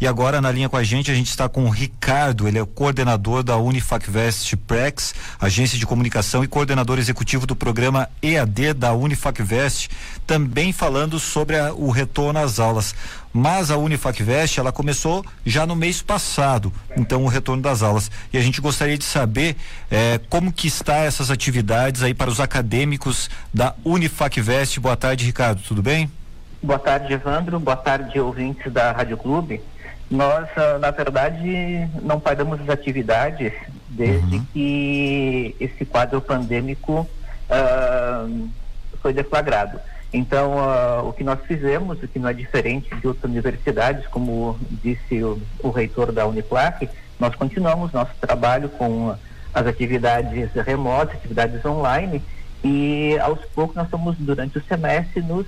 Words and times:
E 0.00 0.06
agora 0.06 0.40
na 0.40 0.52
linha 0.52 0.68
com 0.68 0.76
a 0.76 0.84
gente, 0.84 1.10
a 1.10 1.14
gente 1.14 1.28
está 1.28 1.48
com 1.48 1.64
o 1.64 1.70
Ricardo, 1.70 2.46
ele 2.46 2.56
é 2.56 2.62
o 2.62 2.66
coordenador 2.68 3.42
da 3.42 3.56
Unifacvest 3.56 4.54
Prex, 4.58 5.12
agência 5.40 5.76
de 5.76 5.84
comunicação 5.84 6.44
e 6.44 6.46
coordenador 6.46 7.00
executivo 7.00 7.44
do 7.48 7.56
programa 7.56 8.08
EAD 8.22 8.74
da 8.74 8.92
Unifacvest, 8.92 9.88
também 10.24 10.72
falando 10.72 11.18
sobre 11.18 11.58
a, 11.58 11.74
o 11.74 11.90
retorno 11.90 12.38
às 12.38 12.60
aulas. 12.60 12.94
Mas 13.32 13.72
a 13.72 13.76
Unifacvest, 13.76 14.60
ela 14.60 14.70
começou 14.70 15.24
já 15.44 15.66
no 15.66 15.74
mês 15.74 16.00
passado, 16.00 16.72
então 16.96 17.24
o 17.24 17.26
retorno 17.26 17.60
das 17.60 17.82
aulas. 17.82 18.08
E 18.32 18.38
a 18.38 18.40
gente 18.40 18.60
gostaria 18.60 18.96
de 18.96 19.04
saber 19.04 19.56
eh, 19.90 20.20
como 20.30 20.52
que 20.52 20.68
está 20.68 20.98
essas 20.98 21.28
atividades 21.28 22.04
aí 22.04 22.14
para 22.14 22.30
os 22.30 22.38
acadêmicos 22.38 23.28
da 23.52 23.74
Unifacvest. 23.84 24.78
Boa 24.78 24.96
tarde, 24.96 25.24
Ricardo, 25.24 25.60
tudo 25.60 25.82
bem? 25.82 26.08
Boa 26.62 26.78
tarde, 26.78 27.12
Evandro. 27.12 27.58
Boa 27.60 27.76
tarde, 27.76 28.18
ouvintes 28.20 28.72
da 28.72 28.90
Rádio 28.90 29.16
Clube. 29.16 29.60
Nós, 30.10 30.48
ah, 30.56 30.78
na 30.78 30.90
verdade, 30.90 31.88
não 32.02 32.18
paramos 32.18 32.60
as 32.62 32.68
atividades 32.68 33.52
desde 33.88 34.36
uhum. 34.36 34.46
que 34.52 35.56
esse 35.60 35.84
quadro 35.84 36.20
pandêmico 36.20 37.06
uh, 37.50 38.48
foi 39.02 39.12
deflagrado. 39.12 39.78
Então, 40.12 40.54
uh, 40.56 41.08
o 41.08 41.12
que 41.12 41.22
nós 41.22 41.38
fizemos, 41.46 42.02
o 42.02 42.08
que 42.08 42.18
não 42.18 42.30
é 42.30 42.32
diferente 42.32 42.94
de 42.94 43.06
outras 43.06 43.30
universidades, 43.30 44.06
como 44.06 44.58
disse 44.82 45.22
o, 45.22 45.40
o 45.62 45.70
reitor 45.70 46.12
da 46.12 46.26
Uniplac, 46.26 46.88
nós 47.20 47.34
continuamos 47.34 47.92
nosso 47.92 48.12
trabalho 48.20 48.70
com 48.70 49.14
as 49.52 49.66
atividades 49.66 50.50
remotas, 50.64 51.16
atividades 51.16 51.62
online, 51.64 52.22
e 52.64 53.18
aos 53.20 53.40
poucos 53.54 53.76
nós 53.76 53.84
estamos, 53.84 54.16
durante 54.18 54.58
o 54.58 54.64
semestre, 54.64 55.20
nos 55.20 55.46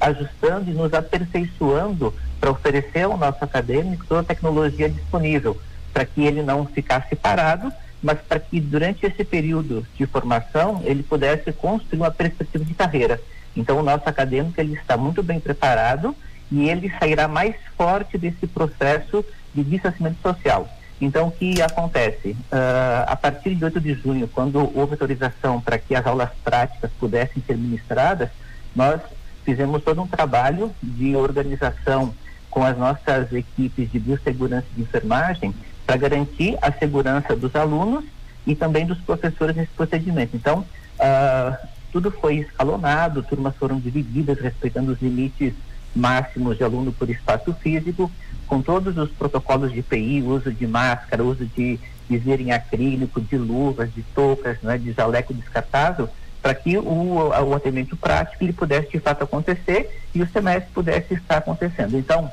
ajustando 0.00 0.70
e 0.70 0.74
nos 0.74 0.92
aperfeiçoando 0.92 2.14
para 2.40 2.50
oferecer 2.50 3.02
ao 3.02 3.16
nosso 3.16 3.42
acadêmico 3.42 4.04
toda 4.06 4.20
a 4.20 4.24
tecnologia 4.24 4.88
disponível, 4.88 5.60
para 5.92 6.04
que 6.04 6.22
ele 6.24 6.42
não 6.42 6.66
ficasse 6.66 7.14
parado, 7.16 7.72
mas 8.02 8.18
para 8.20 8.38
que 8.38 8.60
durante 8.60 9.06
esse 9.06 9.24
período 9.24 9.86
de 9.96 10.06
formação 10.06 10.82
ele 10.84 11.02
pudesse 11.02 11.52
construir 11.52 12.00
uma 12.00 12.10
perspectiva 12.10 12.64
de 12.64 12.74
carreira. 12.74 13.20
Então 13.56 13.78
o 13.78 13.82
nosso 13.82 14.08
acadêmico 14.08 14.60
ele 14.60 14.74
está 14.74 14.96
muito 14.96 15.22
bem 15.22 15.40
preparado 15.40 16.14
e 16.50 16.68
ele 16.68 16.92
sairá 16.98 17.26
mais 17.26 17.56
forte 17.76 18.18
desse 18.18 18.46
processo 18.46 19.24
de 19.54 19.64
distanciamento 19.64 20.20
social. 20.22 20.68
Então, 21.00 21.28
o 21.28 21.30
que 21.30 21.60
acontece? 21.60 22.30
Uh, 22.30 23.04
a 23.06 23.16
partir 23.16 23.54
de 23.54 23.64
8 23.64 23.80
de 23.80 23.94
junho, 23.94 24.28
quando 24.28 24.58
houve 24.74 24.92
autorização 24.92 25.60
para 25.60 25.78
que 25.78 25.94
as 25.94 26.06
aulas 26.06 26.30
práticas 26.42 26.90
pudessem 26.98 27.42
ser 27.46 27.56
ministradas, 27.56 28.30
nós 28.74 29.00
fizemos 29.46 29.82
todo 29.84 30.02
um 30.02 30.08
trabalho 30.08 30.72
de 30.82 31.14
organização 31.14 32.12
com 32.50 32.64
as 32.64 32.76
nossas 32.76 33.32
equipes 33.32 33.90
de 33.92 34.00
biossegurança 34.00 34.66
e 34.72 34.76
de 34.76 34.82
enfermagem 34.82 35.54
para 35.86 35.96
garantir 35.96 36.58
a 36.60 36.72
segurança 36.72 37.36
dos 37.36 37.54
alunos 37.54 38.04
e 38.44 38.56
também 38.56 38.84
dos 38.84 38.98
professores 38.98 39.54
nesse 39.54 39.70
procedimento. 39.70 40.36
Então, 40.36 40.60
uh, 40.98 41.56
tudo 41.92 42.10
foi 42.10 42.38
escalonado, 42.38 43.22
turmas 43.22 43.54
foram 43.56 43.78
divididas 43.78 44.40
respeitando 44.40 44.92
os 44.92 45.00
limites 45.00 45.54
máximos 45.94 46.58
de 46.58 46.64
aluno 46.64 46.92
por 46.92 47.08
espaço 47.08 47.54
físico, 47.54 48.10
com 48.48 48.60
todos 48.60 48.96
os 48.98 49.10
protocolos 49.10 49.72
de 49.72 49.82
PI, 49.82 50.22
uso 50.22 50.52
de 50.52 50.66
máscara, 50.66 51.22
uso 51.22 51.46
de 51.46 51.78
viseira 52.08 52.42
em 52.42 52.52
acrílico, 52.52 53.20
de 53.20 53.38
luvas, 53.38 53.92
de 53.94 54.02
toucas, 54.14 54.60
né, 54.62 54.76
de 54.76 54.92
jaleco 54.92 55.32
descartável, 55.32 56.08
para 56.46 56.54
que 56.54 56.78
o, 56.78 57.28
o 57.28 57.54
atendimento 57.56 57.96
prático 57.96 58.44
ele 58.44 58.52
pudesse 58.52 58.92
de 58.92 59.00
fato 59.00 59.24
acontecer 59.24 60.04
e 60.14 60.22
o 60.22 60.28
semestre 60.28 60.70
pudesse 60.72 61.14
estar 61.14 61.38
acontecendo. 61.38 61.98
Então, 61.98 62.30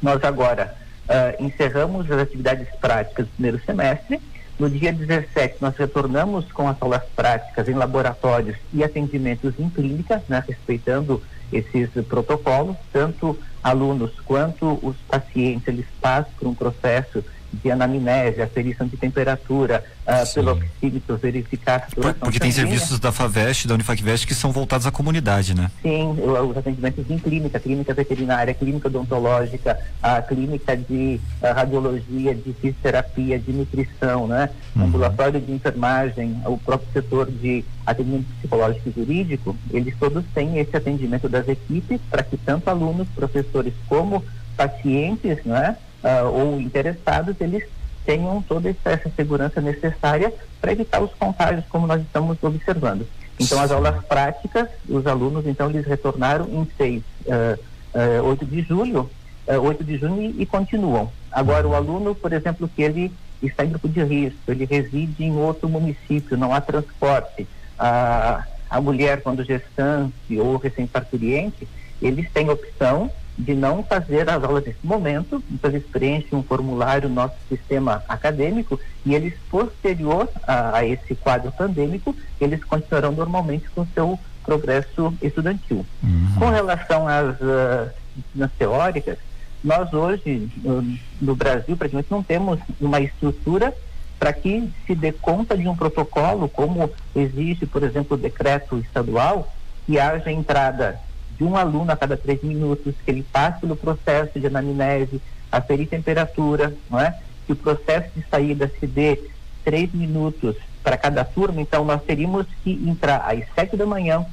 nós 0.00 0.22
agora 0.22 0.72
uh, 1.08 1.44
encerramos 1.44 2.08
as 2.12 2.20
atividades 2.20 2.68
práticas 2.80 3.26
do 3.26 3.32
primeiro 3.32 3.60
semestre. 3.66 4.20
No 4.56 4.70
dia 4.70 4.92
17, 4.92 5.56
nós 5.60 5.76
retornamos 5.76 6.52
com 6.52 6.68
as 6.68 6.80
aulas 6.80 7.02
práticas 7.16 7.68
em 7.68 7.74
laboratórios 7.74 8.56
e 8.72 8.84
atendimentos 8.84 9.58
em 9.58 9.68
clínica, 9.68 10.22
né, 10.28 10.44
respeitando 10.46 11.20
esses 11.52 11.90
protocolos. 12.06 12.76
Tanto 12.92 13.36
alunos 13.64 14.12
quanto 14.20 14.78
os 14.80 14.94
pacientes, 15.08 15.66
eles 15.66 15.86
passam 16.00 16.30
por 16.38 16.46
um 16.46 16.54
processo 16.54 17.24
de 17.52 17.70
anamnese, 17.70 18.40
aferição 18.42 18.86
de 18.86 18.96
temperatura, 18.96 19.84
uh, 20.06 20.34
pelo 20.34 20.52
oxímetro, 20.52 21.16
verificar 21.16 21.76
a 21.76 21.80
saturação 21.80 22.20
Porque 22.20 22.38
tem 22.38 22.50
serviços 22.50 22.98
da 22.98 23.12
FAVEST, 23.12 23.66
da 23.66 23.74
Unifacvest, 23.74 24.26
que 24.26 24.34
são 24.34 24.52
voltados 24.52 24.86
à 24.86 24.90
comunidade, 24.90 25.54
né? 25.54 25.70
Sim, 25.82 26.16
os 26.20 26.56
atendimentos 26.56 27.04
em 27.10 27.18
clínica, 27.18 27.58
clínica 27.58 27.94
veterinária, 27.94 28.54
clínica 28.54 28.88
odontológica, 28.88 29.78
a 30.02 30.22
clínica 30.22 30.76
de 30.76 31.20
a 31.42 31.52
radiologia, 31.52 32.34
de 32.34 32.52
fisioterapia, 32.54 33.38
de 33.38 33.52
nutrição, 33.52 34.26
né? 34.26 34.50
Uhum. 34.74 34.84
Ambulatório 34.84 35.40
de 35.40 35.52
enfermagem, 35.52 36.40
o 36.44 36.58
próprio 36.58 36.88
setor 36.92 37.30
de 37.30 37.64
atendimento 37.86 38.26
psicológico 38.38 38.88
e 38.88 38.92
jurídico, 38.92 39.56
eles 39.70 39.94
todos 39.98 40.24
têm 40.34 40.58
esse 40.58 40.76
atendimento 40.76 41.28
das 41.28 41.48
equipes 41.48 42.00
para 42.10 42.22
que 42.22 42.36
tanto 42.36 42.68
alunos, 42.68 43.08
professores 43.14 43.74
como 43.88 44.24
pacientes, 44.56 45.42
né? 45.44 45.76
Uh, 46.02 46.28
ou 46.28 46.60
interessados, 46.60 47.36
eles 47.40 47.64
tenham 48.04 48.42
toda 48.42 48.68
essa 48.68 49.10
segurança 49.14 49.60
necessária 49.60 50.32
para 50.60 50.72
evitar 50.72 51.00
os 51.00 51.12
contágios, 51.14 51.64
como 51.68 51.86
nós 51.86 52.00
estamos 52.00 52.42
observando. 52.42 53.06
Então, 53.38 53.60
as 53.60 53.70
aulas 53.70 54.04
práticas, 54.04 54.68
os 54.88 55.06
alunos, 55.06 55.46
então, 55.46 55.70
eles 55.70 55.86
retornaram 55.86 56.46
em 56.46 56.68
6, 56.76 57.02
uh, 57.26 58.22
uh, 58.22 58.24
8 58.26 58.44
de 58.44 58.62
julho, 58.62 59.10
uh, 59.46 59.60
8 59.60 59.82
de 59.82 59.96
junho 59.96 60.22
e, 60.22 60.42
e, 60.42 60.46
continuam. 60.46 61.10
Agora, 61.32 61.66
o 61.66 61.74
aluno, 61.74 62.14
por 62.14 62.32
exemplo, 62.32 62.68
que 62.68 62.82
ele 62.82 63.12
está 63.42 63.64
em 63.64 63.70
grupo 63.70 63.88
de 63.88 64.02
risco, 64.02 64.38
ele 64.48 64.66
reside 64.66 65.24
em 65.24 65.34
outro 65.36 65.68
município, 65.68 66.36
não 66.36 66.52
há 66.52 66.60
transporte, 66.60 67.46
a, 67.78 68.44
a 68.68 68.80
mulher, 68.80 69.22
quando 69.22 69.42
gestante 69.42 70.38
ou 70.38 70.56
recém-parturiente, 70.56 71.66
eles 72.02 72.30
têm 72.30 72.50
opção 72.50 73.10
de 73.40 73.54
não 73.54 73.82
fazer 73.82 74.28
as 74.28 74.42
aulas 74.42 74.64
nesse 74.64 74.84
momento, 74.86 75.42
então 75.50 75.70
eles 75.70 75.84
preenchem 75.84 76.38
um 76.38 76.42
formulário 76.42 77.08
no 77.08 77.14
nosso 77.14 77.34
sistema 77.48 78.02
acadêmico 78.08 78.78
e 79.04 79.14
eles, 79.14 79.34
posterior 79.50 80.28
a, 80.46 80.78
a 80.78 80.86
esse 80.86 81.14
quadro 81.14 81.50
pandêmico, 81.52 82.14
eles 82.40 82.62
continuarão 82.64 83.12
normalmente 83.12 83.68
com 83.70 83.82
o 83.82 83.88
seu 83.94 84.18
progresso 84.44 85.14
estudantil. 85.22 85.86
Uhum. 86.02 86.34
Com 86.38 86.50
relação 86.50 87.08
às 87.08 87.36
uh, 87.40 87.90
disciplinas 88.14 88.50
teóricas, 88.58 89.18
nós 89.62 89.92
hoje, 89.92 90.50
no, 90.62 90.96
no 91.20 91.34
Brasil, 91.34 91.76
praticamente 91.76 92.10
não 92.10 92.22
temos 92.22 92.58
uma 92.80 93.00
estrutura 93.00 93.74
para 94.18 94.32
que 94.32 94.70
se 94.86 94.94
dê 94.94 95.12
conta 95.12 95.56
de 95.56 95.66
um 95.66 95.76
protocolo, 95.76 96.48
como 96.48 96.90
existe, 97.16 97.64
por 97.64 97.82
exemplo, 97.82 98.16
o 98.16 98.20
decreto 98.20 98.78
estadual, 98.78 99.50
que 99.86 99.98
haja 99.98 100.30
entrada 100.30 101.00
de 101.40 101.44
um 101.44 101.56
aluno 101.56 101.90
a 101.90 101.96
cada 101.96 102.18
três 102.18 102.42
minutos, 102.42 102.94
que 103.02 103.10
ele 103.10 103.24
passe 103.32 103.62
pelo 103.62 103.74
processo 103.74 104.38
de 104.38 104.46
anamnese, 104.46 105.22
aferir 105.50 105.88
temperatura, 105.88 106.76
não 106.90 107.00
é? 107.00 107.18
Que 107.46 107.52
o 107.54 107.56
processo 107.56 108.10
de 108.14 108.22
saída 108.30 108.70
se 108.78 108.86
dê 108.86 109.18
três 109.64 109.90
minutos 109.94 110.54
para 110.82 110.98
cada 110.98 111.24
turma, 111.24 111.62
então 111.62 111.82
nós 111.82 112.02
teríamos 112.02 112.46
que 112.62 112.72
entrar 112.86 113.24
às 113.26 113.42
sete 113.54 113.74
da 113.74 113.86
manhã 113.86 114.24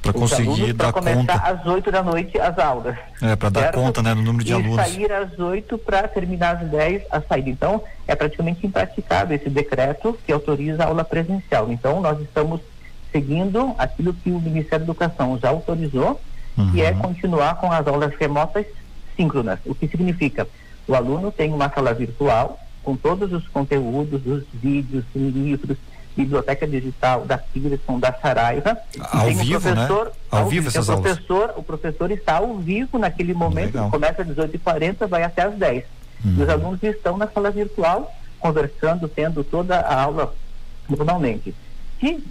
para 0.00 0.12
conseguir 0.14 0.72
dar 0.72 0.92
começar 0.92 1.16
conta. 1.16 1.34
às 1.34 1.66
oito 1.66 1.90
da 1.90 2.02
noite 2.02 2.38
as 2.38 2.58
aulas. 2.58 2.96
É, 3.20 3.36
para 3.36 3.50
dar 3.50 3.72
conta, 3.72 4.02
né, 4.02 4.14
no 4.14 4.22
número 4.22 4.44
de 4.44 4.52
e 4.52 4.54
alunos. 4.54 4.76
Sair 4.76 5.12
às 5.12 5.38
oito 5.38 5.76
para 5.76 6.08
terminar 6.08 6.56
às 6.56 6.70
dez 6.70 7.02
a 7.10 7.20
saída. 7.20 7.50
Então, 7.50 7.82
é 8.06 8.14
praticamente 8.14 8.66
impraticável 8.66 9.36
esse 9.36 9.50
decreto 9.50 10.18
que 10.24 10.32
autoriza 10.32 10.84
a 10.84 10.86
aula 10.86 11.04
presencial. 11.04 11.70
Então, 11.70 12.00
nós 12.00 12.18
estamos 12.20 12.60
seguindo 13.12 13.74
aquilo 13.78 14.14
que 14.14 14.30
o 14.30 14.40
Ministério 14.40 14.86
da 14.86 14.92
Educação 14.92 15.38
já 15.38 15.48
autorizou 15.48 16.20
uhum. 16.56 16.72
que 16.72 16.82
é 16.82 16.92
continuar 16.92 17.56
com 17.56 17.70
as 17.70 17.86
aulas 17.86 18.14
remotas 18.18 18.66
síncronas. 19.16 19.58
O 19.64 19.74
que 19.74 19.88
significa? 19.88 20.46
O 20.86 20.94
aluno 20.94 21.32
tem 21.32 21.52
uma 21.52 21.68
sala 21.68 21.92
virtual 21.92 22.60
com 22.82 22.96
todos 22.96 23.32
os 23.32 23.48
conteúdos, 23.48 24.24
os 24.24 24.44
vídeos, 24.54 25.04
livros, 25.14 25.76
biblioteca 26.16 26.66
digital 26.66 27.26
da 27.26 27.36
Pearson, 27.36 27.98
da 27.98 28.12
Saraiva. 28.12 28.78
Ao 29.10 29.26
vivo, 29.26 29.74
né? 29.74 29.88
Ao, 30.30 30.40
ao 30.40 30.48
vivo 30.48 30.68
essas 30.68 30.88
o 30.88 31.00
professor, 31.00 31.42
aulas. 31.42 31.58
O 31.58 31.62
professor 31.62 32.10
está 32.10 32.36
ao 32.36 32.56
vivo 32.58 32.98
naquele 32.98 33.34
momento, 33.34 33.74
Legal. 33.74 33.90
começa 33.90 34.22
às 34.22 34.28
18h40, 34.28 35.06
vai 35.08 35.24
até 35.24 35.42
às 35.42 35.54
10 35.54 35.84
uhum. 36.24 36.36
E 36.38 36.42
os 36.42 36.48
alunos 36.48 36.82
estão 36.82 37.16
na 37.16 37.28
sala 37.28 37.50
virtual, 37.50 38.14
conversando, 38.38 39.08
tendo 39.08 39.42
toda 39.42 39.80
a 39.80 40.02
aula 40.02 40.32
normalmente. 40.88 41.54
Se 42.00 42.22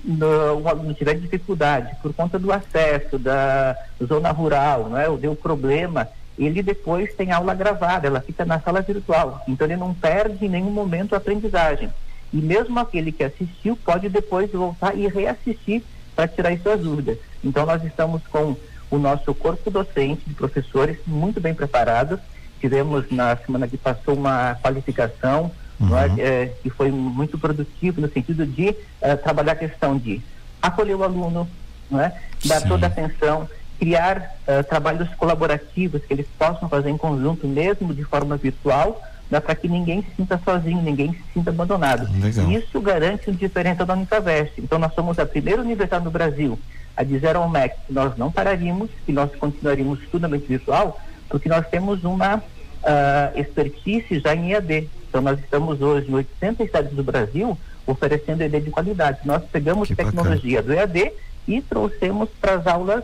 o 0.61 0.67
aluno 0.67 0.93
tiver 0.93 1.15
dificuldade 1.15 1.95
por 2.01 2.13
conta 2.13 2.37
do 2.37 2.51
acesso 2.51 3.17
da 3.17 3.75
zona 4.03 4.31
rural, 4.31 4.89
não 4.89 4.97
é, 4.97 5.09
ou 5.09 5.17
deu 5.17 5.35
problema, 5.35 6.07
ele 6.37 6.61
depois 6.61 7.13
tem 7.15 7.31
aula 7.31 7.53
gravada, 7.53 8.07
ela 8.07 8.21
fica 8.21 8.45
na 8.45 8.59
sala 8.59 8.81
virtual. 8.81 9.41
Então 9.47 9.65
ele 9.65 9.77
não 9.77 9.93
perde 9.93 10.45
em 10.45 10.49
nenhum 10.49 10.71
momento 10.71 11.13
a 11.13 11.17
aprendizagem. 11.17 11.89
E 12.31 12.37
mesmo 12.37 12.79
aquele 12.79 13.11
que 13.11 13.23
assistiu 13.23 13.77
pode 13.77 14.09
depois 14.09 14.51
voltar 14.51 14.95
e 14.95 15.07
reassistir 15.07 15.81
para 16.15 16.27
tirar 16.27 16.49
as 16.49 16.61
suas 16.61 16.81
dúvidas. 16.81 17.17
Então 17.43 17.65
nós 17.65 17.83
estamos 17.83 18.21
com 18.27 18.55
o 18.91 18.97
nosso 18.97 19.33
corpo 19.33 19.71
docente 19.71 20.21
de 20.27 20.33
professores 20.33 20.97
muito 21.07 21.41
bem 21.41 21.53
preparados, 21.53 22.19
tivemos 22.59 23.09
na 23.09 23.35
semana 23.37 23.67
que 23.67 23.77
passou 23.77 24.15
uma 24.15 24.55
qualificação 24.61 25.51
uhum. 25.79 25.97
é, 25.97 26.21
é, 26.21 26.53
que 26.61 26.69
foi 26.69 26.91
muito 26.91 27.37
produtivo 27.37 28.01
no 28.01 28.09
sentido 28.09 28.45
de 28.45 28.69
uh, 28.69 29.17
trabalhar 29.23 29.53
a 29.53 29.55
questão 29.55 29.97
de 29.97 30.21
acolher 30.61 30.95
o 30.95 31.03
aluno, 31.03 31.47
não 31.89 31.99
é? 32.01 32.13
dar 32.45 32.61
Sim. 32.61 32.67
toda 32.67 32.85
a 32.85 32.89
atenção, 32.89 33.47
criar 33.79 34.35
uh, 34.47 34.63
trabalhos 34.63 35.09
colaborativos 35.15 36.03
que 36.05 36.13
eles 36.13 36.27
possam 36.37 36.69
fazer 36.69 36.89
em 36.89 36.97
conjunto, 36.97 37.47
mesmo 37.47 37.93
de 37.93 38.03
forma 38.03 38.37
virtual, 38.37 39.01
né, 39.29 39.39
para 39.39 39.55
que 39.55 39.67
ninguém 39.67 40.01
se 40.03 40.15
sinta 40.15 40.39
sozinho, 40.43 40.81
ninguém 40.81 41.11
se 41.13 41.23
sinta 41.33 41.49
abandonado. 41.49 42.07
Legal. 42.21 42.51
Isso 42.51 42.79
garante 42.79 43.29
um 43.29 43.33
diferença 43.33 43.85
da 43.85 43.93
Unicavest. 43.93 44.53
Então, 44.59 44.77
nós 44.77 44.93
somos 44.93 45.17
a 45.17 45.25
primeira 45.25 45.61
universidade 45.61 46.05
no 46.05 46.11
Brasil 46.11 46.59
a 46.95 47.03
dizer 47.03 47.35
ao 47.35 47.49
MEC 47.49 47.75
que 47.87 47.93
nós 47.93 48.15
não 48.17 48.31
pararíamos, 48.31 48.89
que 49.05 49.11
nós 49.11 49.33
continuaríamos 49.35 49.99
totalmente 50.09 50.47
virtual, 50.47 50.99
porque 51.27 51.49
nós 51.49 51.67
temos 51.67 52.03
uma 52.03 52.37
uh, 52.37 53.39
expertise 53.39 54.19
já 54.19 54.33
em 54.33 54.51
EAD. 54.53 54.89
Então, 55.15 55.23
nós 55.23 55.39
estamos 55.39 55.81
hoje 55.81 56.11
em 56.11 56.13
80 56.13 56.61
estados 56.61 56.91
do 56.91 57.01
Brasil 57.01 57.57
oferecendo 57.87 58.41
EAD 58.41 58.59
de 58.59 58.69
qualidade. 58.69 59.19
Nós 59.23 59.41
pegamos 59.49 59.87
que 59.87 59.95
tecnologia 59.95 60.61
bacana. 60.61 60.87
do 60.87 60.97
EAD 60.97 61.13
e 61.47 61.61
trouxemos 61.61 62.27
para 62.41 62.55
as 62.55 62.67
aulas 62.67 63.01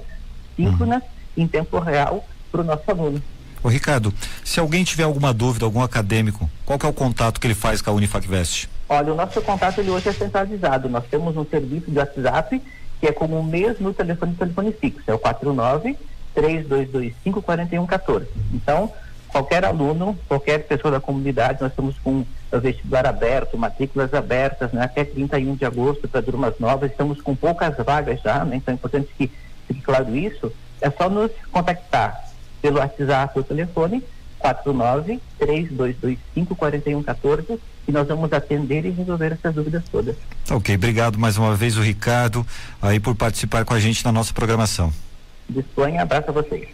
síncronas, 0.57 1.01
uhum. 1.01 1.43
em 1.43 1.47
tempo 1.47 1.79
real, 1.79 2.27
para 2.51 2.59
o 2.59 2.63
nosso 2.65 2.83
aluno. 2.91 3.23
Ô 3.63 3.69
Ricardo, 3.69 4.13
se 4.43 4.59
alguém 4.59 4.83
tiver 4.83 5.03
alguma 5.03 5.33
dúvida, 5.33 5.63
algum 5.63 5.81
acadêmico, 5.81 6.49
qual 6.65 6.77
que 6.77 6.85
é 6.85 6.89
o 6.89 6.93
contato 6.93 7.39
que 7.39 7.47
ele 7.47 7.55
faz 7.55 7.81
com 7.81 7.91
a 7.91 7.93
Unifacvest? 7.93 8.67
Olha, 8.89 9.13
o 9.13 9.15
nosso 9.15 9.41
contato 9.41 9.79
ele 9.79 9.91
hoje 9.91 10.09
é 10.09 10.11
centralizado. 10.11 10.89
Nós 10.89 11.05
temos 11.09 11.37
um 11.37 11.45
serviço 11.45 11.89
de 11.89 11.97
WhatsApp 11.97 12.61
que 12.99 13.07
é 13.07 13.13
como 13.13 13.39
o 13.39 13.43
mesmo 13.43 13.93
telefone 13.93 14.35
telefone 14.35 14.73
fixo, 14.73 15.03
é 15.07 15.13
o 15.13 15.17
49 15.17 15.97
3225 16.35 17.41
4114. 17.41 18.27
Então, 18.53 18.91
qualquer 19.31 19.63
aluno, 19.65 20.17
qualquer 20.27 20.59
pessoa 20.67 20.91
da 20.91 20.99
comunidade, 20.99 21.61
nós 21.61 21.71
estamos 21.71 21.97
com 21.99 22.25
o 22.51 22.59
vestibular 22.59 23.05
aberto, 23.07 23.57
matrículas 23.57 24.13
abertas, 24.13 24.71
né, 24.71 24.83
até 24.83 25.03
31 25.03 25.55
de 25.55 25.65
agosto 25.65 26.07
para 26.07 26.21
turmas 26.21 26.59
novas, 26.59 26.91
estamos 26.91 27.21
com 27.21 27.35
poucas 27.35 27.75
vagas 27.77 28.21
já, 28.21 28.43
né, 28.43 28.57
então 28.57 28.73
é 28.73 28.75
importante 28.75 29.09
que 29.17 29.31
fique 29.67 29.81
claro 29.81 30.15
isso, 30.15 30.51
é 30.81 30.89
só 30.91 31.09
nos 31.09 31.31
contactar 31.51 32.29
pelo 32.61 32.79
WhatsApp 32.79 33.37
ou 33.37 33.43
telefone 33.43 34.03
49 34.39 35.19
3225 35.37 36.55
4114 36.55 37.59
e 37.87 37.91
nós 37.91 38.07
vamos 38.07 38.31
atender 38.33 38.85
e 38.85 38.89
resolver 38.89 39.33
essas 39.33 39.53
dúvidas 39.53 39.83
todas. 39.91 40.15
Ok, 40.49 40.75
obrigado 40.75 41.17
mais 41.17 41.37
uma 41.37 41.55
vez 41.55 41.77
o 41.77 41.81
Ricardo 41.81 42.45
aí 42.81 42.99
por 42.99 43.15
participar 43.15 43.63
com 43.65 43.73
a 43.73 43.79
gente 43.79 44.03
na 44.03 44.11
nossa 44.11 44.33
programação. 44.33 44.91
Disponha, 45.49 46.01
abraço 46.01 46.29
a 46.29 46.33
vocês. 46.33 46.67